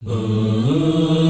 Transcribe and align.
嗯。 0.00 1.27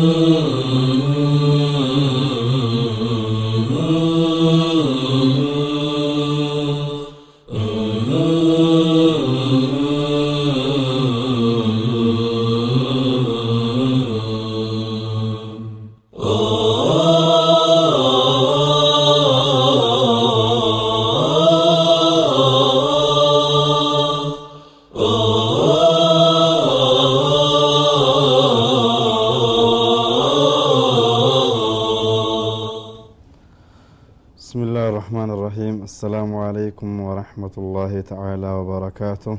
الرحيم 35.47 35.75
السلام 35.83 36.31
عليكم 36.37 36.89
ورحمة 36.99 37.53
الله 37.57 37.93
تعالى 38.11 38.49
وبركاته 38.59 39.35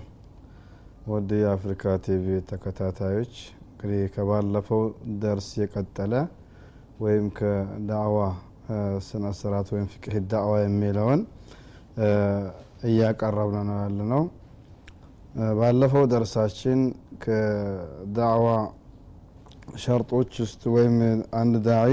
ወደ 1.12 1.30
የአፍሪካ 1.40 1.82
ቲቪ 2.04 2.26
ተከታታዮች 2.50 3.32
እንግዲህ 3.72 4.02
ከባለፈው 4.14 4.82
ደርስ 5.22 5.48
የቀጠለ 5.62 6.12
ወይም 7.04 7.26
ከዳዕዋ 7.38 8.18
ስነ 9.08 9.32
ስርዓት 9.40 9.68
ወይም 9.74 9.86
ፍቅህ 9.94 10.14
ዳዕዋ 10.32 10.54
የሚለውን 10.62 11.20
እያቀረብን 12.90 13.56
ነው 13.70 13.76
ያለ 13.82 13.98
ነው 14.14 14.22
ባለፈው 15.60 16.04
ደርሳችን 16.14 16.80
ከዳዕዋ 17.24 18.48
ሸርጦች 19.84 20.32
ውስጥ 20.44 20.62
ወይም 20.76 20.96
አንድ 21.40 21.54
ዳዒ 21.68 21.92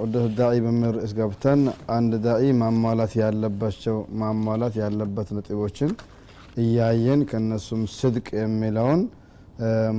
ወደ 0.00 0.16
ዳዒ 0.38 0.56
በሚል 0.64 0.90
ርዕስ 0.96 1.12
ገብተን 1.18 1.60
አንድ 1.94 2.12
ዳዒ 2.26 2.44
ማሟላት 2.60 3.12
ያለባቸው 3.20 3.96
ማሟላት 4.20 4.74
ያለበት 4.82 5.28
ነጥቦችን 5.36 5.90
እያየን 6.56 7.20
ከነሱም 7.30 7.82
ስድቅ 7.96 8.28
የሚለውን 8.40 9.00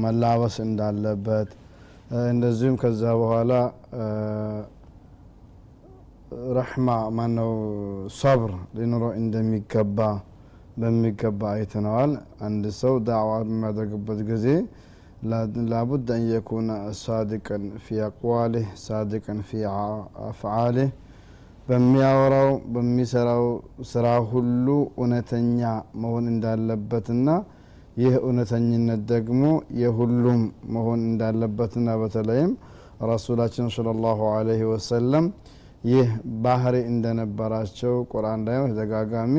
መላበስ 0.03 0.55
እንዳለበት 0.66 1.49
እንደዚሁም 2.30 2.75
ከዛ 2.81 3.03
በኋላ 3.21 3.52
ረሕማ 6.58 6.88
ማነው 7.17 7.52
ሰብር 8.19 8.53
ሊኖረው 8.77 9.11
እንደሚገባ 9.19 9.99
በሚገባ 10.77 11.41
አይተነዋል። 11.55 12.11
አንድ 12.47 12.64
ሰው 12.80 12.94
ዳዕዋ 13.08 13.33
በሚያደርግበት 13.41 14.21
ጊዜ 14.31 14.45
لابد 15.66 16.11
أن 16.11 16.23
يكون 16.29 16.67
صادقا 17.05 17.57
في 17.79 17.95
أقواله 18.02 18.66
صادقا 18.88 19.33
في 19.49 19.59
أفعاله. 20.30 20.89
በሚያወራው 21.67 22.49
በሚሰራው 22.73 23.43
ስራ 23.91 24.07
ሁሉ 24.31 24.65
እውነተኛ 24.97 25.59
መሆን 26.02 26.25
እንዳለበትና 26.31 27.27
ይህ 27.97 28.13
እውነተኝነት 28.25 29.02
ደግሞ 29.11 29.43
የሁሉም 29.81 30.41
መሆን 30.75 30.99
እንዳለበትና 31.09 31.89
በተለይም 32.02 32.52
ረሱላችን 33.11 33.67
ስለ 33.75 33.93
ላሁ 34.05 34.19
ወሰለም 34.71 35.25
ይህ 35.91 36.09
ባህሪ 36.43 36.75
እንደነበራቸው 36.91 37.95
ቁርአን 38.11 38.43
ላይ 38.47 38.58
በተደጋጋሚ 38.63 39.35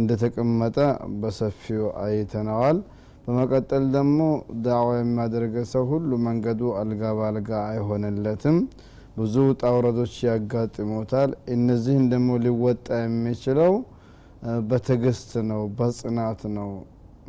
እንደተቀመጠ 0.00 0.76
በሰፊው 1.22 1.86
አይተነዋል። 2.04 2.78
በመቀጠል 3.26 3.84
ደግሞ 3.94 4.18
ዳዕዋ 4.64 4.90
የሚያደርገ 4.98 5.56
ሰው 5.70 5.84
ሁሉ 5.90 6.10
መንገዱ 6.26 6.60
አልጋ 6.80 7.12
ባልጋ 7.18 7.50
አይሆንለትም። 7.70 8.58
ብዙ 9.16 9.34
ውጣ 9.48 9.62
ውረዶች 9.76 10.14
ያጋጥሙታል። 10.26 11.30
እነዚህን 11.54 12.04
ደግሞ 12.12 12.30
ሊወጣ 12.44 12.88
የሚችለው 13.02 13.72
በትዕግስት 14.68 15.30
ነው 15.50 15.62
በጽናት 15.78 16.40
ነው 16.56 16.70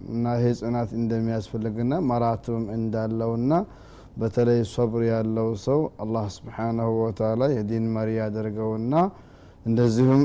እና 0.08 0.34
ይሄ 0.38 0.48
ጽናት 0.60 0.90
እንደሚያስፈልግና 1.00 1.94
መራትብም 2.10 2.66
እንዳለውና 2.76 3.54
በተለይ 4.22 4.60
ሶብር 4.74 5.02
ያለው 5.12 5.50
ሰው 5.66 5.80
አላህ 6.04 6.26
ስብሓናሁ 6.36 6.92
ወተላ 7.02 7.50
የዲን 7.54 7.86
መሪ 7.96 8.10
ያደርገውና 8.22 8.94
እንደዚሁም 9.66 10.22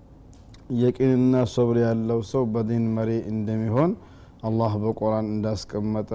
የቂንና 0.80 1.36
ሶብር 1.54 1.76
ያለው 1.84 2.20
ሰው 2.30 2.42
በዲን 2.52 2.84
መሪ 2.96 3.10
እንደሚሆን 3.32 3.92
አላህ 4.47 4.73
በቁርአን 4.81 5.27
እንዳስቀመጠ 5.33 6.11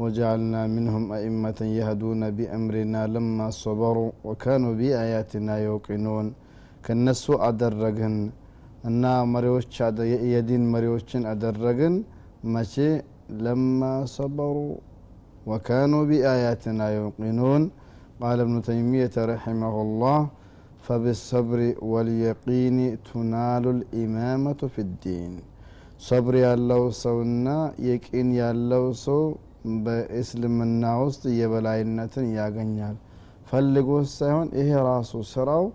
ወጀዓልና 0.00 0.54
ሚንሁም 0.72 1.04
አኢመተን 1.16 1.70
የህዱነ 1.76 2.24
ቢአምሪና 2.38 2.96
ለማ 3.12 3.46
ሶበሩ 3.60 3.98
ወካኑ 4.28 4.64
ቢአያትና 4.80 5.48
የውቂኑን 5.62 6.26
ከነሱ 6.86 7.24
አደረግን 7.46 8.16
እና 8.88 9.04
መሪዎች 9.32 9.72
የዲን 10.32 10.64
መሪዎችን 10.74 11.22
አደረግን 11.30 11.94
መቼ 12.54 12.74
ለማ 13.44 13.80
ሰበሩ 14.14 14.56
ወካኑ 15.50 15.94
ቢአያትና 16.10 16.82
የውቂኑን 16.94 17.64
ቃል 18.20 18.40
እብኑ 18.44 18.56
ተይሚየተ 18.66 19.24
ረሒመሁ 19.30 19.74
ላህ 20.02 20.20
ፈብሰብሪ 20.86 21.62
ወልየቂኒ 21.92 22.78
ቱናሉ 23.06 23.64
ልኢማመቱ 23.78 24.68
ፊ 24.74 24.84
ዲን 25.02 25.34
ሰብር 26.01 26.35
ያለው 26.43 26.83
ሰውና 26.99 27.47
የቂን 27.87 28.29
ያለው 28.39 28.85
ሰው 29.03 29.21
በእስልምና 29.85 30.83
ውስጥ 31.01 31.23
የበላይነትን 31.39 32.27
ያገኛል። 32.37 32.95
ፈልጎ 33.49 33.89
ሳይሆን 34.13 34.47
ይሄ 34.59 34.69
ራሱ 34.87 35.11
ስራው 35.31 35.65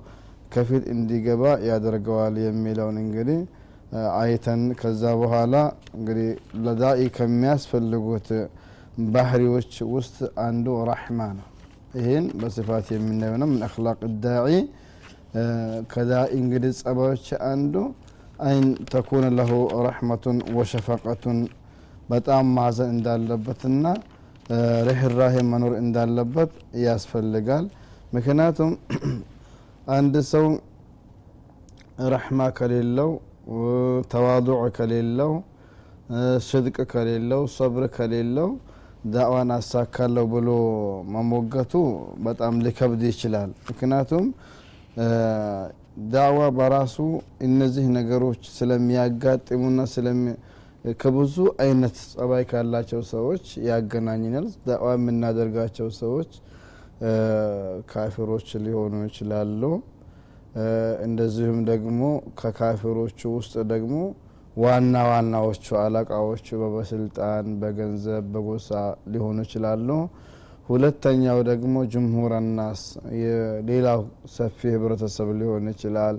ከፊት 0.53 0.85
እንዲገባ 0.95 1.43
ያደርገዋል 1.69 2.37
የሚለውን 2.45 2.97
እንግዲህ 3.03 3.41
አይተን 4.17 4.63
ከዛ 4.81 5.03
በኋላ 5.21 5.57
እንግዲህ 5.97 6.29
ለዳኢ 6.65 7.03
ከሚያስፈልጉት 7.17 8.29
ባህሪዎች 9.13 9.73
ውስጥ 9.95 10.17
አንዱ 10.47 10.67
ረሕማ 10.91 11.21
ነው። 11.39 11.47
ይህን 11.99 12.27
በስፋት 12.41 12.87
የምናየው 12.95 13.37
ነው። 13.43 13.49
ምን 13.53 13.63
አክላቅ 13.69 13.99
ዳዒ 14.25 14.55
ከዳኢ 15.93 16.31
እንግዲህ 16.41 16.73
ጸባዮች 16.81 17.27
አንዱ 17.51 17.75
አይን 18.39 18.65
ተኩነ 18.93 19.27
ለሁ 19.39 19.51
ረሕመቱን 19.87 20.39
ወሸፈቀቱን 20.57 21.39
በጣም 22.11 22.47
ማዘን 22.57 22.91
እንዳለበትና 22.95 23.85
ርህራሄ 24.89 25.37
መኖር 25.51 25.73
እንዳለበት 25.81 26.51
ያስፈልጋል። 26.85 27.65
ምክንያቱም 28.17 28.71
አንድ 29.97 30.15
ሰው 30.33 30.47
ረሕማ 32.13 32.41
ከሌለው 32.59 33.11
ተዋضዕ 34.13 34.61
ከሌለው 34.79 35.33
ስድቅ 36.49 36.77
ከሌለው 36.93 37.43
ሰብር 37.57 37.85
ከሌለው 37.97 38.51
ዳዕዋን 39.15 39.51
አሳካለሁ 39.57 40.25
ብሎ 40.33 40.49
መሞገቱ 41.15 41.73
በጣም 42.27 42.55
ሊከብድ 42.65 43.03
ይችላል። 43.11 43.51
ምክንያቱም 43.69 44.25
ዳዕዋ 45.97 46.41
በራሱ 46.57 46.97
እነዚህ 47.47 47.87
ነገሮች 47.97 48.43
ስለሚያጋጥሙና 48.57 49.81
ከብዙ 51.01 51.35
አይነት 51.63 51.95
ጸባይ 52.11 52.45
ካላቸው 52.51 53.01
ሰዎች 53.13 53.45
ያገናኝናል 53.69 54.47
ዳዕዋ 54.69 54.91
የምናደርጋቸው 54.97 55.89
ሰዎች 56.01 56.31
ካፊሮች 57.91 58.49
ሊሆኑ 58.65 58.95
ይችላሉ። 59.09 59.63
እንደዚሁም 61.07 61.59
ደግሞ 61.71 62.03
ከካፊሮቹ 62.41 63.21
ውስጥ 63.35 63.55
ደግሞ 63.73 63.97
ዋና 64.57 64.97
ዋናዎቹ 65.09 65.67
አለቃዎቹ 65.81 66.47
በበስልጣን 66.63 67.49
በገንዘብ 67.63 68.25
በጎሳ 68.35 68.71
ሊሆኑ 69.15 69.39
ይችላሉ 69.47 69.89
ሁለተኛው 70.69 71.39
ደግሞ 71.49 71.75
ጅምሁር 71.93 72.33
ናስ 72.57 72.81
ሌላው 73.69 74.01
ሰፊ 74.35 74.59
ህብረተሰብ 74.75 75.29
ሊሆን 75.41 75.67
ይችላል። 75.73 76.17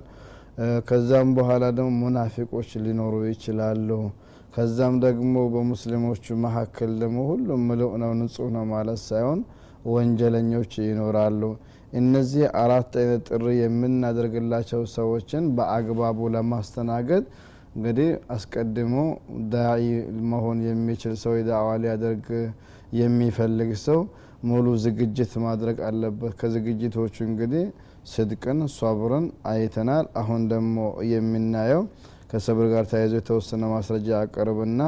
ከዛም 0.88 1.28
በኋላ 1.36 1.64
ደግሞ 1.76 1.90
ሙናፊቆች 2.02 2.70
ሊኖሩ 2.84 3.14
ይችላሉ። 3.32 3.90
ከዛም 4.54 4.94
ደግሞ 5.04 5.34
በሙስሊሞቹ 5.52 6.36
መካከል 6.44 6.92
ደግሞ 7.02 7.18
ሁሉም 7.30 7.60
ምሉእ 7.68 7.92
ነው 8.02 8.12
ንጹህ 8.20 8.48
ነው 8.56 8.64
ማለት 8.72 9.00
ሳይሆን 9.08 9.40
ወንጀለኞች 9.88 10.72
ይኖራሉ። 10.86 11.42
እነዚህ 11.92 12.44
አራት 12.62 12.92
አይነት 13.00 13.22
ጥሪ 13.30 13.44
የምናደርግላቸው 13.58 14.80
ሰዎችን 14.96 15.44
በአግባቡ 15.56 16.28
ለማስተናገድ 16.34 17.24
እንግዲህ 17.76 18.08
አስቀድሞ 18.34 18.94
ዳዒ 19.52 19.84
መሆን 20.30 20.58
የሚችል 20.68 21.14
ሰው 21.22 21.34
የዳዕዋ 21.38 21.70
ሊያደርግ 21.82 22.26
የሚፈልግ 23.00 23.70
ሰው 23.86 24.00
ሙሉ 24.42 24.66
ዝግጅት 24.82 25.32
ማድረግ 25.44 25.78
አለበት። 25.86 26.32
ከዝግጅቶቹ 26.40 27.16
እንግዲህ 27.26 27.64
ስድቅን 28.12 28.60
ሷብርን 28.76 29.24
አይተናል። 29.50 30.06
አሁን 30.20 30.42
ደግሞ 30.52 30.76
የምናየው 31.12 31.82
ከሰብር 32.30 32.66
ጋር 32.72 32.84
ተያይዞ 32.90 33.14
የተወሰነ 33.18 33.62
ማስረጃ 33.72 34.08
አቀርብና 34.20 34.80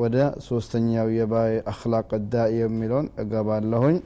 ወደ 0.00 0.16
ሶስተኛው 0.46 1.08
የባይ 1.14 1.52
አክላቅ 1.72 2.08
ዳኢ 2.32 2.52
የሚለውን 2.60 3.06
እገባለሁኝ። 3.22 3.96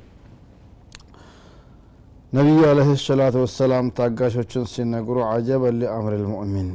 ነቢዩ 2.33 2.61
አለህ 2.69 2.89
ሰላቱ 3.03 3.37
ወሰላም 3.45 3.89
ታጋሾችን 3.99 4.65
ሲነግሩ 4.73 5.19
አጀበን 5.29 5.77
ሊአምር 5.81 6.15
ልሙእሚን 6.23 6.71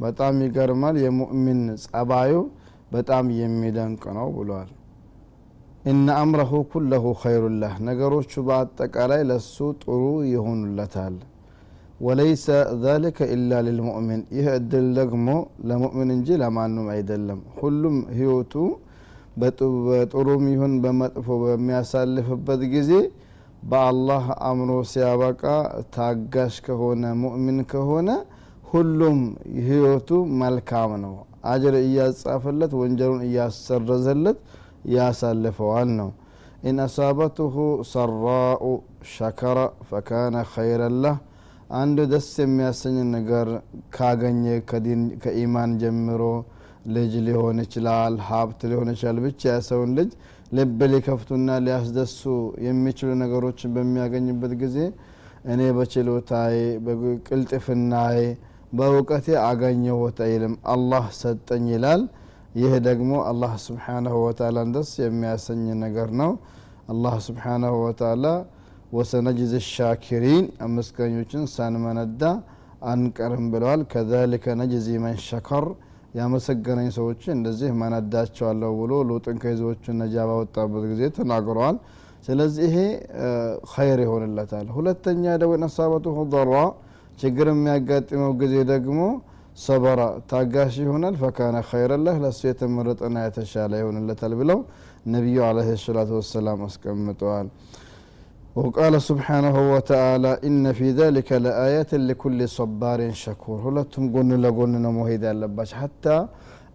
በጣም 0.00 0.34
ይገርማል። 0.44 0.96
የሙእሚን 1.04 1.60
ጸባዩ 1.84 2.34
በጣም 2.92 3.24
የሚደንቅ 3.38 4.02
ነው 4.18 4.28
ብለዋል 4.36 4.68
ኢነ 5.84 6.06
አምረሁ 6.20 6.52
ኩለሁ 6.70 7.04
ኸይሩላህ 7.20 7.72
ነገሮቹ 7.88 8.32
በአጠቃላይ 8.46 9.20
ለሱ 9.28 9.54
ጥሩ 9.80 10.00
ይሆኑለታል። 10.30 11.16
ወለይሰ 12.00 12.46
ዛሊከ 12.82 13.18
ኢላ 13.34 13.60
ልልሙእሚን 13.66 14.22
ይህ 14.36 14.46
እድል 14.54 14.86
ደግሞ 14.98 15.28
ለሙእሚን 15.68 16.10
እንጂ 16.16 16.36
ለማንም 16.42 16.88
አይደለም። 16.94 17.40
ሁሉም 17.60 17.96
ህይወቱ 18.18 18.54
በጥሩም 19.40 20.44
ይሁን 20.52 20.74
በመጥፎ 20.84 21.26
በሚያሳልፍበት 21.42 22.62
ጊዜ 22.74 22.92
በአላህ 23.62 24.24
አምኖ 24.48 24.72
ሲያበቃ 24.92 25.42
ታጋሽ 25.96 26.56
ከሆነ 26.66 27.04
ሙእሚን 27.22 27.58
ከሆነ 27.72 28.10
ሁሉም 28.72 29.18
ህይወቱ 29.68 30.10
መልካም 30.42 30.92
ነው። 31.04 31.14
አጅር 31.50 31.74
እያጻፈለት 31.82 32.72
ወንጀሉን 32.80 33.22
እያሰረዘለት 33.26 34.38
ያሳልፈዋል 34.94 35.88
ነው። 35.98 36.10
إن 36.62 36.78
أصابته 36.84 37.54
سراء 37.90 38.62
شكر 39.12 39.58
فكان 39.88 40.36
خيرا 40.52 41.04
አንድ 41.78 41.98
ደስ 42.12 42.28
የሚያሰኝ 42.42 42.96
ነገር 43.14 43.48
ካገኘ 43.96 44.44
ከኢማን 45.24 45.72
ጀምሮ 45.82 46.22
ልጅ 46.94 47.12
ሊሆን 47.26 47.58
ይችላል 47.64 48.14
ሀብት 48.28 48.60
ሊሆን 48.70 48.88
ይችላል። 48.92 49.18
ብቻ 49.26 49.42
የሰውን 49.50 49.90
ልጅ 49.98 50.10
ልብ 50.52 50.80
ሊከፍቱና 50.92 51.56
ሊያስደሱ 51.64 52.20
የሚችሉ 52.66 53.08
ነገሮችን 53.22 53.72
በሚያገኝበት 53.74 54.52
ጊዜ 54.62 54.76
እኔ 55.52 55.62
በችሎታዬ 55.76 56.54
በቅልጥፍናዬ 56.86 58.16
በእውቀቴ 58.72 59.26
አገኘሁት 59.44 60.18
አይልም። 60.24 60.54
አላህ 60.72 61.04
ሰጠኝ 61.20 61.66
ይላል 61.74 62.02
ይህ 62.58 62.72
ደግሞ 62.86 63.10
አላህ 63.30 63.52
ስብሓናሁ 63.64 64.14
ወተላን 64.24 64.70
ደስ 64.74 64.90
የሚያሰኝ 65.02 65.64
ነገር 65.82 66.08
ነው። 66.20 66.30
አላህ 66.92 67.14
ስብሓናሁ 67.26 67.74
ወተላ 67.84 68.26
ወሰነጅዝ 68.92 69.52
ሻኪሪን 69.68 70.44
አመስጋኞችን 70.66 71.42
ሳንመነዳ 71.54 72.22
አንቀርም 72.90 73.46
ብለዋል። 73.52 73.80
ከዛሊከ 73.92 74.54
ነጅዚ 74.60 74.88
መን 75.04 75.16
ሸከር 75.26 75.66
ያመሰገነኝ 76.18 76.88
ሰዎች 76.98 77.22
እንደዚህ 77.34 77.70
መነዳቸዋለሁ 77.80 78.70
ብሎ 78.80 78.92
ሉጥን 79.08 79.36
ከህዝቦቹን 79.42 79.96
ነጃ 80.02 80.16
ባወጣበት 80.28 80.84
ጊዜ 80.92 81.02
ተናግረዋል። 81.18 81.76
ስለዚህ 82.26 82.64
ይሄ 82.68 82.78
ኸይር 83.72 84.00
ይሆንለታል። 84.04 84.66
ሁለተኛ 84.76 85.24
ደግሞ 85.42 85.54
ነሳበቱ 85.64 86.06
ضራ 86.32 86.54
ችግር 87.18 87.46
የሚያጋጥመው 87.52 88.32
ጊዜ 88.40 88.54
ደግሞ 88.72 88.98
ሰበራ 89.57 90.01
ታጋሽ 90.31 90.75
ይሆናል 90.83 91.15
ፈካነ 91.21 91.55
ኸይረላህ 91.69 92.15
ለእሱ 92.23 92.41
የተመረጠና 92.49 93.17
የተሻለ 93.25 93.71
ይሆንለታል 93.81 94.33
ብለው 94.41 94.59
ነቢዩ 95.15 95.37
አለ 95.49 95.57
ሰላቱ 95.85 96.11
ወሰላም 96.21 96.61
አስቀምጠዋል 96.69 97.49
وقال 98.55 98.93
سبحانه 99.09 99.55
وتعالى 99.73 100.31
إن 100.47 100.63
في 100.77 100.87
ذلك 101.01 101.29
لآيات 101.45 101.91
لكل 102.09 102.39
صبار 102.57 102.99
شكور 103.23 103.57
ሁለቱም 103.65 104.03
ጎን 104.13 104.29
ለጎን 104.43 104.73
ነው 104.83 104.91
መሄድ 104.97 105.23
ያለባቸው 105.29 105.77
ሀታ 105.83 106.05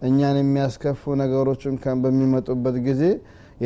እኛን 0.09 0.37
የሚያስከፉ 0.41 1.03
ነገሮችን 1.23 1.75
ካን 1.83 1.99
በሚመጡበት 2.05 2.77
ጊዜ 2.89 3.03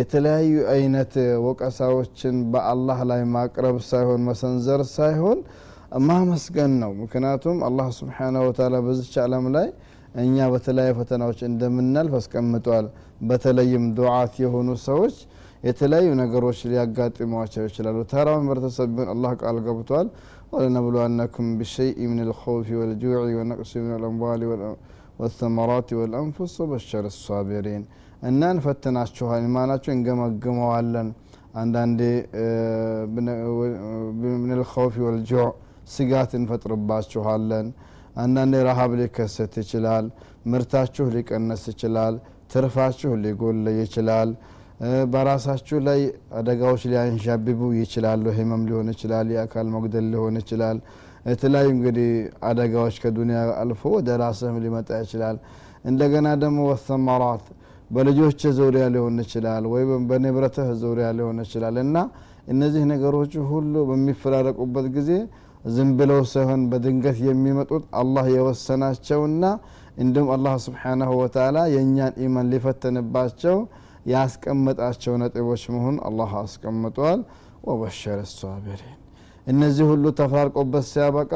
የተለያዩ 0.00 0.52
አይነት 0.74 1.14
ወቀሳዎችን 1.46 2.36
በአላህ 2.52 2.98
ላይ 3.10 3.22
ማቅረብ 3.36 3.78
ሳይሆን 3.90 4.20
መሰንዘር 4.28 4.82
ሳይሆን 4.96 5.38
ማመስገን 6.07 6.71
ነው። 6.81 6.91
ምክንያቱም 7.01 7.57
አላህ 7.67 7.87
ስብሓነ 7.97 8.37
ወተላ 8.45 8.75
በዚች 8.85 9.13
ዓለም 9.23 9.45
ላይ 9.55 9.67
እኛ 10.23 10.37
በተለያዩ 10.53 10.91
ፈተናዎች 10.99 11.39
እንደምናልፍ 11.49 12.13
አስቀምጧል። 12.19 12.85
በተለይም 13.21 13.85
ዱዓት 13.97 14.33
የሆኑ 14.43 14.69
ሰዎች 14.87 15.15
የተለያዩ 15.63 16.09
ነገሮች 16.21 16.59
ሊያጋጥሟቸው 16.71 17.63
ይችላሉ። 17.67 17.97
ተራው 18.11 18.35
ህብረተሰብ 18.41 18.89
ቢሆን 18.95 19.09
አላህ 19.13 19.31
ቃል 19.41 19.57
ገብቷል። 19.67 20.07
ወለነብሉዋነኩም 20.51 21.47
ብሸይእ 21.59 22.07
ምን 22.09 22.19
ልኸውፊ 22.29 22.67
ወልጁዕ 22.81 23.11
ወነቅሲ 23.39 23.71
ምን 23.83 23.93
ልአምዋል 24.03 24.43
ወተመራት 25.21 25.89
ወልአንፉስ 25.99 26.53
ወበሸር 26.63 27.05
ሳቢሪን 27.17 27.83
እና 28.23 28.41
እንፈትናችኋል 28.53 29.41
ኢማናችሁ 29.47 29.91
እንገመግመዋለን። 29.95 31.09
አንዳንዴ 31.55 32.01
ምን 34.35 34.51
ልኸውፊ 34.59 34.95
ወልጁዕ 35.07 35.45
ስጋት 35.87 36.31
እንፈጥርባችኋለን። 36.39 37.67
አንዳንዴ 38.17 38.55
ረሃብ 38.67 38.91
ሊከሰት 38.99 39.53
ይችላል 39.61 40.05
ምርታችሁ 40.51 41.05
ሊቀነስ 41.15 41.63
ይችላል 41.71 42.15
ትርፋችሁ 42.51 43.11
ሊጎል 43.23 43.65
ይችላል። 43.79 44.29
በራሳችሁ 45.13 45.77
ላይ 45.87 45.99
አደጋዎች 46.39 46.81
ሊያንዣብቡ 46.91 47.61
ይችላሉ። 47.79 48.25
ህመም 48.37 48.63
ሊሆን 48.69 48.89
ይችላል 48.93 49.27
የአካል 49.35 49.67
መጉደል 49.75 50.05
ሊሆን 50.13 50.35
ይችላል። 50.41 50.77
የተለያዩ 51.25 51.69
እንግዲህ 51.75 52.09
አደጋዎች 52.49 52.97
ከዱኒያ 53.03 53.39
አልፎ 53.61 53.81
ወደ 53.95 54.09
ራስህም 54.21 54.57
ሊመጣ 54.65 54.89
ይችላል። 55.03 55.37
እንደገና 55.85 56.27
ደግሞ 56.43 56.59
ወሰመራት 56.69 57.45
በልጆች 57.89 58.41
ዙሪያ 58.57 58.85
ሊሆን 58.93 59.17
ይችላል 59.23 59.65
ወይ 59.73 59.83
በንብረትህ 60.09 60.69
ዙሪያ 60.83 61.07
ሊሆን 61.17 61.37
ይችላል። 61.45 61.75
እና 61.83 61.97
እነዚህ 62.47 62.83
ነገሮች 62.91 63.33
ሁሉ 63.51 63.73
በሚፈራረቁበት 63.89 64.87
ጊዜ 64.97 65.11
ዝም 65.75 65.89
ብለው 65.99 66.21
ሳይሆን 66.31 66.61
በድንገት 66.71 67.17
የሚመጡት 67.27 67.83
አላህ 68.01 68.25
የወሰናቸውና 68.35 69.43
እንዲሁም 69.97 70.29
አላህ 70.35 70.53
ስብሓናሁ 70.65 71.11
ወተላ 71.21 71.57
የእኛን 71.73 72.13
ኢማን 72.25 72.49
ሊፈተንባቸው 72.51 73.57
ያስቀመጣቸው 74.11 75.13
ነጥቦች 75.21 75.63
መሆን 75.75 75.95
አላህ 76.09 76.31
አስቀምጠዋል 76.41 77.21
ወበሸረ 77.67 78.19
ሳቢሪን 78.33 78.95
እነዚህ 79.47 79.85
ሁሉ 79.91 80.05
ተፈራርቆበት 80.19 80.85
ሲያበቃ 80.91 81.33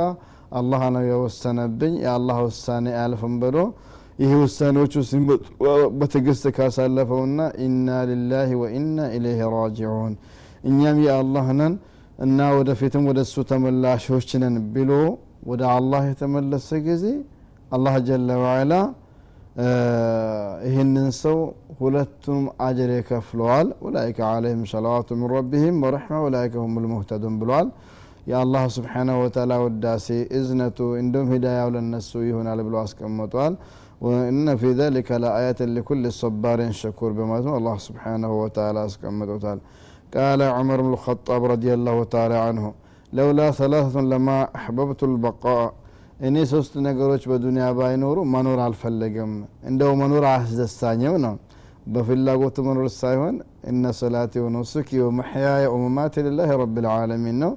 አላህ 0.59 0.81
ነው 0.95 1.03
የወሰነብኝ 1.09 1.93
የአላህ 2.05 2.37
ውሳኔ 2.47 2.87
አያልፍም 2.95 3.35
ብሎ 3.43 3.57
ይህ 4.21 4.31
ውሳኔዎቹ 4.41 4.95
በትዕግስት 5.99 6.43
ካሳለፈውና 6.57 7.41
ኢና 7.65 7.87
ልላህ 8.09 8.49
ወኢና 8.61 9.07
ኢለይህ 9.15 9.41
ራጅዑን 9.55 10.13
እኛም 10.69 10.97
የአላህ 11.05 11.47
ነን 11.59 11.75
እና 12.21 12.39
ወደፊትም 12.57 13.03
ወደ 13.09 13.19
እሱ 13.25 13.43
ተመላሾች 13.49 14.29
ነን 14.41 14.57
ብሎ 14.73 14.91
ወደ 15.49 15.61
አላህ 15.75 16.01
የተመለሰ 16.09 16.69
ጊዜ 16.87 17.05
አላህ 17.71 17.93
ጀለ 18.07 18.29
ዋላ 18.43 18.73
ይህንን 20.65 21.07
ሰው 21.21 21.37
ሁለቱም 21.79 22.43
አጀር 22.65 22.91
ይከፍለዋል 22.95 23.67
ኡላይከ 23.85 24.19
አለይህም 24.29 24.61
ሰላዋቱ 24.71 25.09
ምን 25.19 25.29
ረቢህም 25.33 25.77
ወረሕማ 25.85 26.19
ኡላይከ 26.25 26.53
ሁም 26.63 26.75
ልሙህተዱን 26.83 27.35
ብሏል። 27.41 27.67
የአላህ 28.29 28.63
ስብሓናሁ 28.75 29.17
ወተዓላ 29.23 29.53
ውዳሴ 29.63 30.07
እዝነቱ 30.37 30.79
እንዲሁም 30.99 31.29
ሂዳያው 31.33 31.69
ለነሱ 31.75 32.11
ይሆናል 32.27 32.59
ብሎ 32.67 32.75
አስቀምጧል። 32.83 33.53
ወእነ 34.05 34.47
ፊ 34.59 34.71
ዘሊከ 34.77 35.09
ለአያትን 35.23 35.71
ሊኩል 35.75 36.03
ሰባርን 36.19 36.71
ሸኩር 36.79 37.11
በማለት 37.17 37.47
አላህ 37.57 37.75
ስብሓናሁ 37.87 38.31
ወተዓላ 38.43 38.77
አስቀምጦታል። 38.87 39.59
قال 40.16 40.40
عمر 40.56 40.78
بن 40.80 40.92
الخطاب 40.92 41.42
رضي 41.44 41.70
الله 41.76 41.96
تعالى 42.04 42.36
عنه 42.46 42.64
لولا 43.12 43.48
ثلاثة 43.60 43.96
لما 44.12 44.38
أحببت 44.58 45.00
البقاء 45.10 45.66
እኔ 46.26 46.36
ሶስት 46.52 46.74
ነገሮች 46.86 47.22
በዱንያ 47.30 47.64
ባይኖሩ 47.78 48.18
መኖር 48.34 48.58
አልፈለግም 48.66 49.32
እንደው 49.70 49.90
መኖር 50.02 50.24
አስደሳኘው 50.30 51.14
ነው 51.24 51.34
በፍላጎት 51.94 52.56
መኖር 52.68 52.86
ሳይሆን 53.00 53.34
እነ 53.70 53.82
ሰላቴ 53.98 54.32
ወኑሱኪ 54.44 54.88
ወመሕያየ 55.06 55.64
ወመማቴ 55.74 56.24
ልላህ 56.26 56.50
ረብ 56.62 56.76
ልዓለሚን 56.84 57.36
ነው 57.44 57.52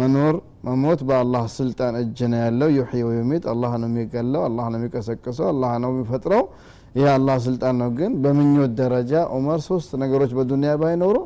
መኖር 0.00 0.34
መሞት 0.68 1.00
በአላህ 1.08 1.44
ስልጣን 1.56 1.96
እጅ 2.02 2.18
ነው 2.32 2.40
ያለው 2.44 2.68
ዩሕይ 2.78 3.02
ወዩሚት 3.08 3.46
አላህ 3.52 3.72
ነው 3.82 3.88
የሚገለው 3.90 4.42
አላህ 4.48 4.66
ነው 4.72 4.78
የሚቀሰቅሰው 4.80 5.46
አላህ 5.52 5.72
ነው 5.84 5.90
የሚፈጥረው 5.94 6.44
ይህ 6.98 7.08
አላህ 7.16 7.38
ስልጣን 7.46 7.74
ነው 7.82 7.90
ግን 8.00 8.12
በምኞት 8.24 8.74
ደረጃ 8.82 9.24
ዑመር 9.36 9.62
ሶስት 9.70 9.90
ነገሮች 10.02 10.34
በዱንያ 10.40 10.74
ባይኖሩ 10.82 11.16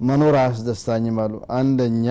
መኖር 0.00 0.34
አያስደስታኝም 0.40 1.16
አሉ። 1.24 1.34
አንደኛ 1.56 2.06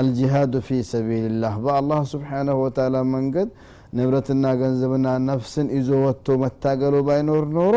አልጂሃዱ 0.00 0.54
ፊ 0.66 0.78
ሰቢልላህ 0.90 1.54
በአላህ 1.64 2.00
ስብሓናሁ 2.12 2.56
ወተላ 2.64 2.96
መንገድ 3.14 3.48
ንብረትና 3.96 4.44
ገንዘብና 4.60 5.06
ነፍስን 5.28 5.68
ይዞ 5.76 5.90
ወጥቶ 6.04 6.36
መታገሉ 6.42 6.96
ባይኖር 7.08 7.44
ኖሮ 7.56 7.76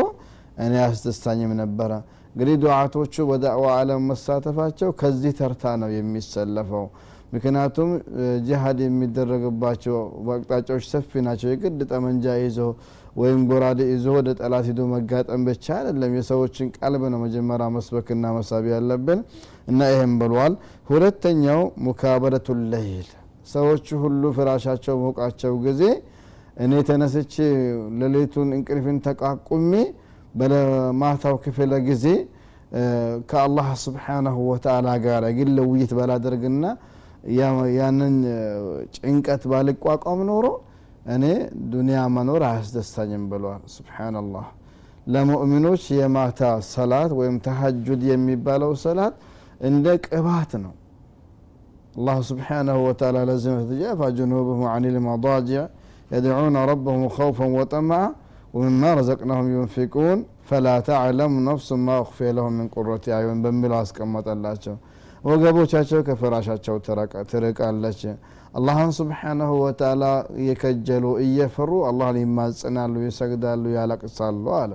እኔ 0.64 0.72
አያስደስታኝም 0.80 1.52
ነበረ። 1.62 1.90
እንግዲህ 2.34 2.56
ዱዓቶቹ 2.62 3.14
በዳዕዋ 3.28 3.66
አለም 3.78 4.04
መሳተፋቸው 4.10 4.90
ከዚህ 5.00 5.32
ተርታ 5.40 5.72
ነው 5.82 5.90
የሚሰለፈው። 5.96 6.86
ምክንያቱም 7.34 7.90
ጅሃድ 8.46 8.78
የሚደረግባቸው 8.84 9.96
አቅጣጫዎች 10.34 10.84
ሰፊ 10.92 11.22
ናቸው። 11.26 11.48
የግድ 11.52 11.80
ጠመንጃ 11.90 12.34
ይዞ 12.42 12.58
ወይም 13.16 13.40
ጎራዴ 13.48 13.80
ይዞ 13.90 14.06
ወደ 14.16 14.28
ጠላት 14.38 14.64
ሂዶ 14.68 14.80
መጋጠም 14.92 15.42
ብቻ 15.48 15.66
አይደለም። 15.76 16.12
የሰዎችን 16.18 16.68
ቀልብ 16.78 17.02
ነው 17.12 17.20
መጀመሪያ 17.24 17.66
መስበክና 17.74 18.32
መሳብ 18.36 18.64
ያለብን 18.72 19.20
እና 19.70 19.80
ይህም 19.92 20.14
ብሏል። 20.22 20.54
ሁለተኛው 20.90 21.60
ሙካበረቱ 21.86 22.56
ለይል 22.72 23.08
ሰዎቹ 23.52 23.86
ሁሉ 24.02 24.22
ፍራሻቸው 24.36 24.96
ሞቃቸው 25.04 25.54
ጊዜ 25.66 25.82
እኔ 26.64 26.72
ተነስቼ 26.88 27.34
ሌሊቱን 28.00 28.50
እንቅልፍን 28.56 28.98
ተቃቁሜ 29.06 29.72
በማታው 30.40 31.34
ክፍለ 31.44 31.72
ጊዜ 31.88 32.06
ከአላህ 33.30 33.66
ስብሓናሁ 33.84 34.36
ወተአላ 34.50 34.88
ጋር 35.04 35.24
ግለ 35.38 35.58
ውይይት 35.68 35.92
ባላደርግና 35.98 36.64
ያንን 37.78 38.14
ጭንቀት 38.96 39.42
ባልቋቋም 39.50 40.22
ኖሮ 40.30 40.46
እኔ 41.15 41.25
ዱንያ 41.73 41.99
መኖር 42.15 42.41
አያስደስታኝም 42.49 43.23
ብለዋል 43.31 43.63
ስብሓናላህ 43.75 44.47
ለሙእሚኖች 45.13 45.83
የማታ 45.99 46.41
ሰላት 46.73 47.11
ወይም 47.19 47.37
ተሀጁድ 47.47 48.01
የሚባለው 48.11 48.73
ሰላት 48.85 49.15
እንደ 49.69 49.87
ቅባት 50.07 50.51
ነው 50.65 50.73
الله 51.99 52.17
سبحانه 52.31 52.77
وتعالى 52.87 53.21
لازم 53.29 53.53
تتجافى 53.61 54.07
جنوبهم 54.19 54.63
عن 54.73 54.83
المضاجع 54.91 55.63
يدعون 56.15 56.55
ربهم 56.71 57.01
خوفا 57.17 57.47
وطمعا 57.57 58.07
ومما 58.55 58.89
رزقناهم 58.99 59.47
ينفقون 59.57 60.17
فلا 60.49 60.75
تعلم 60.91 61.31
نفس 61.49 61.67
ما 61.87 61.95
أخفي 62.03 62.29
لهم 62.37 62.53
من 62.59 62.67
قرة 62.75 63.03
أعين 63.15 63.37
بمبلا 63.43 63.77
اسكمت 63.85 64.27
الله 64.33 64.53
ወገቦቻቸው 65.24 66.00
ከፍራሻቸው 66.08 66.76
ትርቃለች። 67.30 68.00
አላህን 68.58 68.90
ስብሓናሁ 68.98 69.52
ወተላ 69.62 70.02
እየከጀሉ 70.40 71.04
እየፈሩ 71.24 71.70
አላህን 71.88 72.18
ይማጽናሉ 72.22 72.94
ይሰግዳሉ 73.06 73.62
ያለቅሳሉ 73.76 74.44
አለ። 74.58 74.72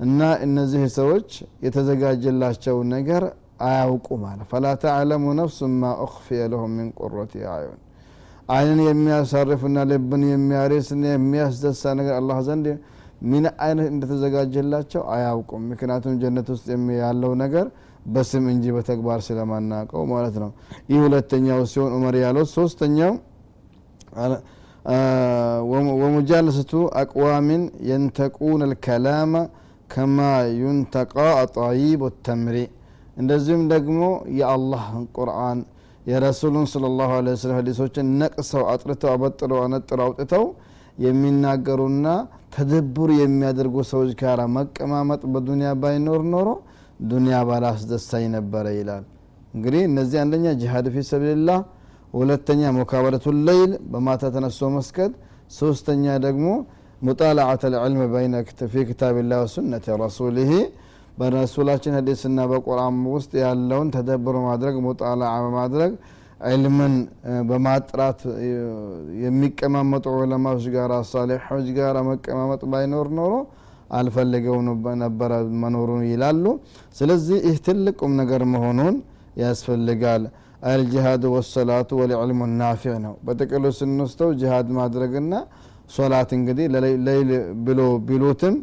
እና 0.00 0.20
እነዚህ 0.46 0.82
ሰዎች 0.98 1.30
የተዘጋጀላቸው 1.66 2.76
ነገር 2.92 3.22
አያውቁም 3.66 4.24
አለ። 4.30 4.40
ፈላ 4.50 4.66
ተዕለሙ 4.82 5.24
ነፍሱ 5.38 5.68
ማ 5.76 5.92
ኡክፊየ 6.04 6.42
ለሁም 6.52 6.74
ምን 6.78 6.88
ቁረት 7.00 7.32
አዩን 7.52 7.78
አይንን 8.48 8.78
የሚያሳርፍና 8.84 9.78
ልብን 9.90 10.22
የሚያሬስና 10.28 11.02
የሚያስደሳ 11.10 11.82
ነገር 11.98 12.14
አላህ 12.20 12.38
ዘንድ 12.46 12.66
ምን 13.30 13.44
አይነት 13.64 13.88
እንደተዘጋጀላቸው 13.92 15.02
አያውቁም። 15.14 15.62
ምክንያቱም 15.70 16.14
ጀነት 16.22 16.48
ውስጥ 16.54 16.66
ያለው 17.00 17.32
ነገር 17.42 17.66
በስም 18.08 18.44
እንጂ 18.52 18.64
በተግባር 18.76 19.20
ስለማናቀው 19.26 20.02
ማለት 20.12 20.36
ነው። 20.42 20.50
ይህ 20.90 20.98
ሁለተኛው 21.04 21.60
ሲሆን 21.72 21.92
ዑመር 21.96 22.16
ያለው 22.22 22.44
ሶስተኛው 22.54 23.12
ወሙጃለሰቱ 26.02 26.72
አቅዋሚን 27.00 27.62
የንተቁን 27.88 28.62
ልከላመ 28.70 29.32
ከማ 29.92 30.18
ዩንተቃ 30.60 31.12
አጣይብ 31.40 32.00
ተምሪ 32.26 32.56
እንደዚሁም 33.16 33.62
ደግሞ 33.72 34.00
የአላህን 34.38 35.04
ቁርአን 35.16 35.60
የረሱሉን 36.06 36.66
ስለ 36.72 36.84
ላሁ 36.98 37.12
ለ 37.24 37.30
ሀዲሶችን 37.56 38.06
ነቅሰው 38.20 38.62
አጥርተው 38.72 39.10
አበጥረው 39.14 39.58
አነጥረው 39.64 40.06
አውጥተው 40.06 40.44
የሚናገሩና 41.04 42.06
ተደቡር 42.54 43.10
የሚያደርጉ 43.18 43.76
ሰዎች 43.90 44.12
ጋር 44.22 44.38
መቀማመጥ 44.56 45.20
በዱንያ 45.34 45.70
ባይኖር 45.82 46.22
ኖሮ 46.34 46.48
ዱንያ 47.08 47.36
ባላስደሳኝ 47.48 48.24
ነበረ 48.36 48.66
ይላል። 48.78 49.04
እንግዲህ 49.54 49.82
እነዚህ 49.90 50.18
አንደኛ 50.22 50.46
ጂሃድ 50.60 50.86
ፊ 50.94 51.04
ሰቢልላህ 51.10 51.60
ሁለተኛ 52.14 52.70
ሙካበለቱ 52.76 53.26
ለይል 53.46 53.72
በማታ 53.92 54.22
ተነስቶ 54.34 54.68
መስገድ 54.76 55.12
ሶስተኛ 55.58 56.04
ደግሞ 56.26 56.46
ሙጣላዓት 57.02 57.62
ልዕልም 57.72 58.00
በይነ 58.14 58.34
ፊ 58.72 58.84
ክታብላህ 58.88 59.38
ወሱነት 59.44 59.86
ረሱልህ 60.02 60.50
በረሱላችን 61.18 61.94
ሀዲስና 61.98 62.40
በቁርአን 62.50 62.96
ውስጥ 63.14 63.32
ያለውን 63.44 63.88
ተደብሮ 63.94 64.36
ማድረግ 64.48 64.74
ሙጣላዓ 64.86 65.32
በማድረግ 65.44 65.92
ዕልምን 66.48 66.92
በማጥራት 67.48 68.20
የሚቀማመጡ 69.22 70.04
ዑለማዎች 70.18 70.66
ጋር 70.76 70.92
ሳሌሖች 71.10 71.66
ጋር 71.78 71.96
መቀማመጥ 72.10 72.60
ባይኖር 72.72 73.08
ኖሮ 73.18 73.32
አልፈልገው 73.90 74.56
ነበረ 75.02 75.32
መኖሩን 75.62 76.02
ይላሉ። 76.10 76.44
ስለዚህ 76.98 77.38
ይህ 77.48 77.56
ትልቁም 77.66 78.12
ነገር 78.20 78.42
መሆኑን 78.52 78.96
ያስፈልጋል። 79.42 80.22
አልጅሃድ 80.68 81.24
ወሰላቱ 81.34 81.90
ወልዕልሙ 82.00 82.40
ናፊዕ 82.60 82.94
ነው። 83.04 83.14
በጥቅሉ 83.26 83.64
ስንወስተው 83.78 84.30
ጅሃድ 84.40 84.68
ማድረግና 84.78 85.34
ሶላት 85.94 86.30
እንግዲህ 86.38 86.66
ለይል 87.06 87.30
ብሎ 87.66 87.80
ቢሉትም 88.08 88.54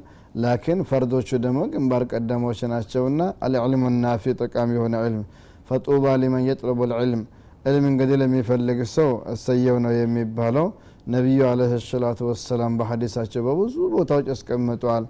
ላኪን 0.43 0.79
ፈርዶቹ 0.89 1.29
ደግሞ 1.43 1.59
ግንባር 1.73 2.03
ቀደሞች 2.11 2.59
ናቸውና 2.71 3.21
አልዕልሙ 3.45 3.83
ናፊዕ 4.01 4.33
ጠቃሚ 4.41 4.69
የሆነ 4.77 4.95
ዕልም። 5.05 5.23
ፈጡባ 5.69 6.15
ሊመን 6.21 6.43
የጥለቡ 6.47 6.79
ልዕልም 6.91 7.21
ዕልም 7.65 7.85
እንግዲህ 7.91 8.17
ለሚፈልግ 8.21 8.79
ሰው 8.95 9.09
እሰየው 9.33 9.77
ነው 9.85 9.93
የሚባለው 9.95 10.67
ነቢዩ 11.14 11.40
አለህ 11.50 11.72
ሰላቱ 11.92 12.20
ወሰላም 12.30 12.72
በሐዲሳቸው 12.80 13.42
በብዙ 13.48 13.76
ቦታዎች 13.96 14.26
ያስቀምጠዋል 14.34 15.06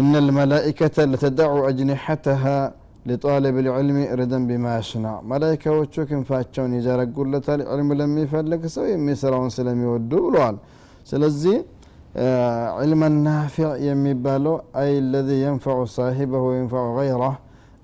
إن 0.00 0.12
الملائكة 0.24 0.96
لتدع 1.12 1.50
أجنحتها 1.70 2.58
لطالب 3.08 3.56
العلم 3.64 3.96
ردا 4.20 4.38
بما 4.48 4.70
يصنع 4.80 5.14
ملائكة 5.32 5.68
وشوكن 5.78 6.20
فاتشون 6.28 6.70
يجارقوا 6.78 7.30
لتال 7.32 7.60
علم 7.70 7.88
لم 8.00 8.12
يفلك 8.22 8.62
سو 8.74 8.82
يميسرون 8.92 9.50
سلم 9.56 9.78
يودوا 9.86 10.20
بلوال 10.24 10.56
سلزي 11.10 11.54
علم 12.78 13.00
النافع 13.12 13.68
يميبالو 13.88 14.54
أي 14.80 14.90
الذي 15.04 15.36
ينفع 15.46 15.76
صاحبه 15.98 16.40
وينفع 16.48 16.82
غيره 17.00 17.34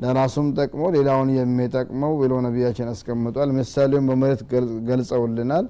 ለራሱም 0.03 0.47
ጠቅሞ 0.59 0.83
ሌላውን 0.97 1.29
የሚጠቅመው 1.39 2.13
ብሎ 2.21 2.33
ነቢያችን 2.47 2.91
አስቀምጧል 2.93 3.49
ምሳሌውን 3.57 4.05
በመሬት 4.11 4.43
ገልጸውልናል 4.89 5.65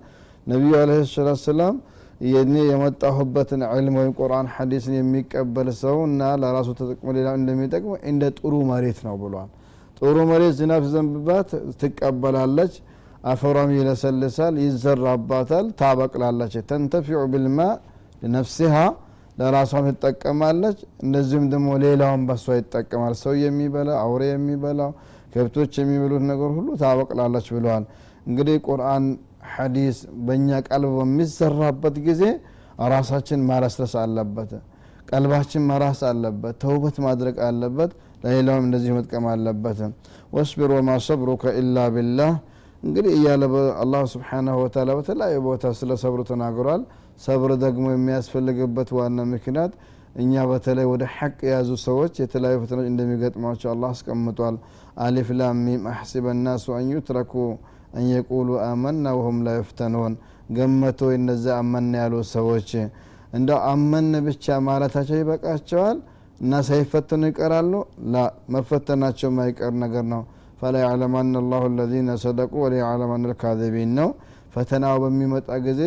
ነቢዩ 0.48 0.72
አለ 0.80 0.92
ሰላት 1.12 1.40
ሰላም 1.46 1.76
የኔ 2.28 2.56
የመጣሁበትን 2.70 3.62
ዕልም 3.70 3.96
ወይም 4.00 4.12
ቁርአን 4.20 4.48
ሐዲስን 4.56 4.94
የሚቀበል 4.98 5.70
ሰው 5.82 5.98
እና 6.08 6.32
ለራሱ 6.42 6.70
ተጠቅሞ 6.80 7.08
ሌላ 7.18 7.30
እንደሚጠቅመው 7.40 7.96
እንደ 8.12 8.24
ጥሩ 8.38 8.54
መሬት 8.72 9.00
ነው 9.08 9.16
ብሏል። 9.22 9.50
ጥሩ 10.00 10.16
መሬት 10.32 10.54
ዝናብ 10.60 10.84
ሲዘንብባት 10.88 11.50
ትቀበላለች 11.82 12.74
አፈሯም 13.32 13.72
ይለሰልሳል 13.76 14.56
ይዘራባታል 14.66 15.66
ታበቅላለች። 15.82 16.56
ተንተፊዑ 16.70 17.20
ብልማ 17.34 17.60
ለነፍሲሃ 18.22 18.76
ለራሷም 19.38 19.86
ትጠቀማለች። 19.92 20.80
እንደዚሁም 21.06 21.46
ደግሞ 21.54 21.70
ሌላውን 21.84 22.24
በሷ 22.30 22.56
ይጠቀማል። 22.60 23.14
ሰው 23.24 23.34
የሚበላ 23.44 23.92
አውሬ 24.04 24.24
የሚበላው 24.32 24.92
ከብቶች 25.34 25.74
የሚበሉት 25.82 26.24
ነገር 26.32 26.50
ሁሉ 26.58 26.68
ታበቅላለች 26.82 27.48
ብለዋል 27.56 27.86
እንግዲህ 28.28 28.58
ቁርአን 28.68 29.06
ሐዲስ 29.52 29.98
በእኛ 30.26 30.60
ቀልብ 30.68 30.92
በሚዘራበት 30.98 31.96
ጊዜ 32.08 32.24
ራሳችን 32.94 33.42
ማለስለስ 33.50 33.94
አለበት 34.02 34.52
ቀልባችን 35.10 35.64
መራስ 35.70 36.00
አለበት 36.10 36.56
ተውበት 36.64 36.98
ማድረግ 37.06 37.36
አለበት 37.48 37.92
ለሌላውም 38.24 38.64
እንደዚህ 38.68 38.92
መጥቀም 38.98 39.26
አለበት። 39.32 39.80
ወስቢር 40.36 40.72
ወማ 40.76 40.92
ሰብሩከ 41.08 41.44
ኢላ 41.60 41.78
ቢላህ። 41.96 42.32
እንግዲህ 42.84 43.12
እያለ 43.18 43.44
አላህ 43.84 44.02
ስብሓናሁ 44.14 44.56
ወተላ 44.64 44.92
በተለያዩ 44.98 45.42
ቦታ 45.46 45.74
ስለ 45.80 45.92
ሰብሩ 46.04 46.22
ተናግሯል። 46.32 46.82
ሰብር 47.26 47.52
ደግሞ 47.64 47.86
የሚያስፈልግበት 47.94 48.90
ዋና 48.98 49.26
ምክንያት 49.34 49.74
እኛ 50.16 50.34
በተለይ 50.50 50.88
ወደ 50.92 51.04
ሐቅ 51.14 51.38
የያዙ 51.48 51.70
ሰዎች 51.86 52.14
የተለያዩ 52.22 52.58
ፈተናዎች 52.64 52.90
እንደሚገጥሟቸው 52.92 53.70
አላህ 53.74 53.92
አስቀምጧል። 53.96 54.58
الم 55.04 55.84
أحسب 55.92 56.36
الناس 56.42 56.66
أن 56.78 56.90
يتركوا 56.96 57.34
أن 57.94 58.06
يقولوا 58.12 58.50
آمنا 58.66 59.06
وهم 59.18 59.38
لا 59.46 59.56
يفتنون 59.58 60.14
ገመቱ 60.56 61.02
እነዚያ 61.18 61.56
አመን 61.62 61.90
ያሉ 62.00 62.16
ሰዎች 62.32 62.70
እንደው 63.34 63.60
አመን 63.70 64.10
ብቻ 64.26 64.56
ማለታቸው 64.66 65.18
ይበቃቸዋል? 65.20 65.98
እና 66.42 66.54
ሳይፈተኑ 66.68 67.22
ይቀራሉ? 67.30 67.74
لا 68.14 68.24
መፈተናቸው 68.54 69.30
ማይቀር 69.38 69.74
ነገር 69.84 70.06
ነው። 70.14 70.22
فليعلمن 70.62 70.76
الله 70.90 71.62
الذين 71.62 72.10
صدقوا 72.24 72.54
وليعلمن 72.64 72.76
الكاذبين 73.26 73.92
ነው። 74.00 74.10
ፈተናው 74.56 74.98
በሚመጣ 75.04 75.50
ጊዜ 75.66 75.82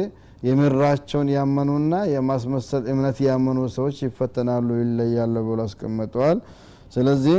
የምራቸውን 0.46 1.28
ያመኑና 1.36 1.94
የማስመሰል 2.12 2.82
እምነት 2.92 3.18
ያመኑ 3.26 3.58
ሰዎች 3.76 3.96
ይፈተናሉ 4.06 4.68
ይለያሉ 4.80 5.34
ብሎ 5.48 5.60
አስቀምጠዋል። 5.68 6.38
ስለዚህ 6.94 7.36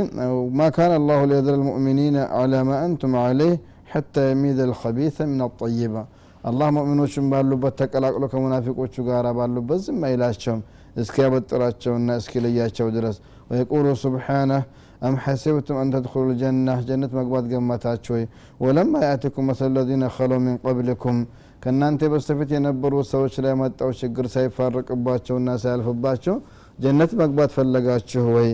ማ 0.58 0.68
ካን 0.76 0.92
አላሁ 0.96 1.20
ሊየድር 1.30 1.54
ልሙእሚኒን 1.60 2.16
አላ 2.38 2.62
ማ 2.68 2.72
አንቱም 2.82 3.14
ዓለይህ 3.22 3.54
حتى 3.92 4.22
يميد 4.32 4.58
الخبيث 4.68 5.16
من 5.32 5.40
الطيبة 5.48 6.02
አላህ 6.48 6.68
ሙእሚኖችን 6.76 7.24
ባሉበት 7.30 7.80
باللوبة 7.92 8.34
زم 8.44 8.94
ጋር 9.08 9.24
ባሉበት 9.38 9.80
ዝም 9.84 10.00
አይላቸውም 10.08 10.60
እስኪያበጥራቸውና 11.00 12.08
እስኪለያቸው 12.20 12.86
درس. 12.96 13.16
ويقول 13.50 13.86
سبحانه 14.04 14.60
أم 15.06 15.14
حسبتم 15.24 15.76
أن 15.82 15.88
تدخلوا 15.94 16.32
الجنة؟ 16.32 16.74
جنة 16.88 17.10
مقبات 17.18 17.44
قمتاتشوي. 17.52 18.24
ولما 18.64 18.98
يأتكم 19.08 19.42
مثل 19.50 19.66
الذين 19.72 20.04
خلوا 20.16 20.38
من 20.46 20.54
قبلكم. 20.66 21.16
كنا 21.62 21.86
أنت 21.88 22.02
بستفت 22.12 22.50
ينبروا 22.56 23.02
سوش 23.12 23.34
لا 23.44 23.52
أو 23.82 23.90
شقر 24.00 24.26
سيفارق 24.34 24.86
أباتشو 24.96 25.34
الناس 25.40 25.64
يالف 25.64 25.88
أباتشو 25.94 26.34
جنة 26.82 27.10
مقبات 27.20 27.50
فلقاتشو 27.56 28.22
وي 28.36 28.50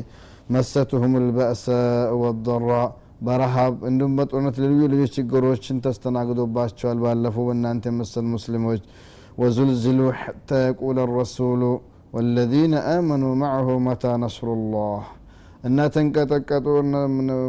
مستهم 0.54 1.12
البأساء 1.22 2.10
والضراء. 2.22 2.90
በረሃብ 3.20 3.74
እንዲሁም 3.88 4.12
በጦርነት 4.18 4.56
ልዩ 4.64 4.80
ልዩ 4.92 5.02
ችግሮችን 5.14 5.76
ተስተናግዶባቸዋል። 5.84 6.98
ባለፈው 7.04 7.44
በእናንተ 7.48 7.92
መሰል 7.98 8.26
ሙስሊሞች 8.32 8.80
ወዙልዝሉ 9.38 10.00
ሕታ 10.18 10.58
የቁለ 10.64 10.98
ረሱሉ 11.14 11.62
ወለዚነ 12.12 12.74
አመኑ 12.90 13.24
ማዕሁ 13.40 13.68
መታ 13.86 14.12
ነስሩላህ። 14.22 15.04
እና 15.64 15.86
ተንቀጠቀጡ። 15.94 16.66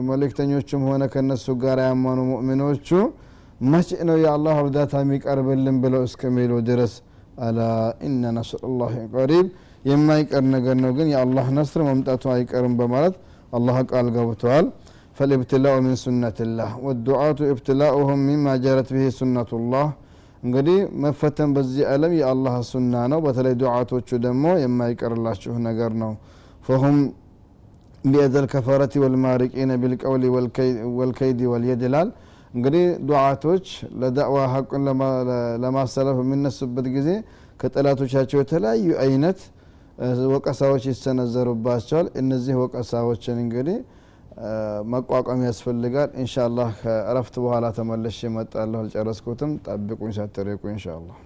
መልእክተኞቹም 0.09 0.83
ሆነ 0.89 1.03
ከነሱ 1.13 1.45
ጋር 1.63 1.79
ያመኑ 1.85 2.19
ሙእሚኖቹ 2.29 2.89
መቼ 3.65 3.89
ነው 4.07 4.17
የአላህ 4.21 4.55
እርዳታ 4.63 4.93
የሚቀርብልን 5.03 5.77
ብለው 5.83 6.01
እስከሚሉ 6.07 6.53
ድረስ 6.69 6.93
አላ 7.39 7.59
ኢነ 8.07 8.23
ነስሩላህ 8.37 8.91
ቀሪብ 9.15 9.47
የማይቀር 9.85 10.43
ነገር 10.55 10.75
ነው። 10.83 10.91
ግን 10.97 11.07
የአላህ 11.13 11.47
ነስር 11.57 11.81
መምጣቱ 11.89 12.23
አይቀርም 12.33 12.73
በማለት 12.79 13.15
አላህ 13.53 13.77
ቃል 13.91 14.07
ገብተዋል 14.15 14.65
فالابتلاء 15.18 15.74
من 15.86 15.94
سنة 16.04 16.38
الله 16.46 16.70
والدعاة 16.84 17.40
ابتلاؤهم 17.54 18.18
مما 18.30 18.52
جرت 18.64 18.88
به 18.96 19.04
سنة 19.20 19.50
الله 19.60 19.86
እንግዲህ 20.46 20.78
መፈተን 21.02 21.50
በዚህ 21.56 21.82
ዓለም 21.92 22.12
የአላህ 22.18 22.54
ሱና 22.68 22.92
ነው 23.12 23.18
በተለይ 23.24 23.54
ዱዓቶቹ 23.62 24.08
ደግሞ 24.26 24.44
የማይቀርላችሁ 24.62 25.54
ነገር 25.66 25.90
ነው 26.02 26.12
ፈሁም 26.66 26.96
ቢየደ 28.10 28.34
ልከፈረት 28.44 28.94
ወልማሪቂነ 29.02 29.70
ቢልቀውል 29.82 30.22
ወልከይድ 31.00 31.40
ወልየድ 31.52 31.82
ይላል 31.88 32.08
እንግዲህ 32.56 32.84
ዱዓቶች 33.10 33.66
ለዳዕዋ 34.00 34.38
ሀቁን 34.54 34.86
ለማሰለፍ 35.64 36.16
የሚነሱበት 36.22 36.86
ጊዜ 36.96 37.08
ከጠላቶቻቸው 37.62 38.38
የተለያዩ 38.42 38.88
አይነት 39.04 39.40
ወቀሳዎች 40.34 40.84
ይሰነዘሩባቸዋል 40.92 42.06
እነዚህ 42.22 42.54
ወቀሳዎችን 42.64 43.38
እንግዲህ 43.44 43.78
መቋቋም 44.93 45.41
ያስፈልጋል። 45.47 46.09
እንሻ 46.21 46.35
አላህ 46.45 46.69
ከእረፍት 46.81 47.35
በኋላ 47.43 47.65
ተመለሽ 47.77 48.17
እመጣለሁ። 48.29 48.81
አልጨረስኩትም። 48.83 49.53
ጠብቁኝ 49.67 50.11
ሳትርቁ 50.17 50.63
እንሻ 50.73 50.85
አላህ 50.97 51.17